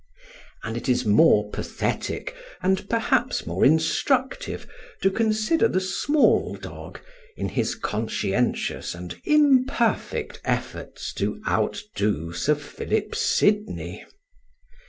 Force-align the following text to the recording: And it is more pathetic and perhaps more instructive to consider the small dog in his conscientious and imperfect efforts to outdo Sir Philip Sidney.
And 0.63 0.75
it 0.77 0.89
is 0.89 1.05
more 1.05 1.51
pathetic 1.51 2.35
and 2.63 2.89
perhaps 2.89 3.45
more 3.45 3.63
instructive 3.63 4.65
to 5.03 5.11
consider 5.11 5.67
the 5.67 5.79
small 5.79 6.55
dog 6.55 6.99
in 7.37 7.49
his 7.49 7.75
conscientious 7.75 8.95
and 8.95 9.15
imperfect 9.25 10.41
efforts 10.43 11.13
to 11.21 11.39
outdo 11.47 12.33
Sir 12.33 12.55
Philip 12.55 13.13
Sidney. 13.13 14.03